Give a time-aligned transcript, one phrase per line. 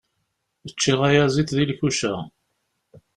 [0.73, 2.13] Ččiɣ ayaziḍ di lkuca.